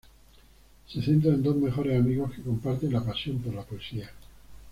Se 0.87 0.99
centra 1.03 1.29
en 1.31 1.43
dos 1.43 1.55
mejores 1.57 1.99
amigos 1.99 2.31
que 2.33 2.41
comparten 2.41 2.91
la 2.91 3.05
pasión 3.05 3.37
por 3.37 3.53
la 3.53 3.61
poesía. 3.61 4.09